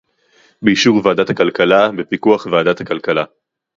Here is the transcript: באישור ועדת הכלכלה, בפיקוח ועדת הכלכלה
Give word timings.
באישור 0.61 1.01
ועדת 1.03 1.29
הכלכלה, 1.29 1.91
בפיקוח 1.91 2.45
ועדת 2.51 2.81
הכלכלה 2.81 3.23